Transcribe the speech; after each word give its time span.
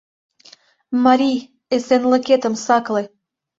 МАРИЙ, 1.03 1.37
ЭСЕНЛЫКЕТЫМ 1.75 2.53
САКЛЕ! 2.65 3.03